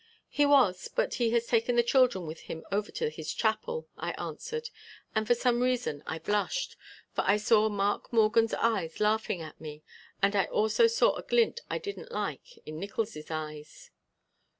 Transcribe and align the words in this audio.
"He 0.29 0.47
was, 0.47 0.87
but 0.87 1.13
he 1.21 1.29
has 1.29 1.45
taken 1.45 1.75
the 1.75 1.83
children 1.83 2.25
with 2.25 2.39
him 2.49 2.65
over 2.71 2.91
to 2.93 3.11
his 3.11 3.31
chapel," 3.35 3.87
I 3.99 4.13
answered, 4.13 4.71
and 5.13 5.27
for 5.27 5.35
some 5.35 5.61
reason 5.61 6.01
I 6.07 6.17
blushed, 6.17 6.75
for 7.13 7.23
I 7.23 7.37
saw 7.37 7.69
Mark 7.69 8.11
Morgan's 8.11 8.55
eyes 8.55 8.99
laughing 8.99 9.41
at 9.41 9.61
me 9.61 9.83
and 10.19 10.35
I 10.35 10.45
also 10.45 10.87
saw 10.87 11.13
a 11.13 11.21
glint 11.21 11.61
I 11.69 11.77
didn't 11.77 12.11
like 12.11 12.57
in 12.65 12.79
Nickols' 12.79 13.29
eyes. 13.29 13.91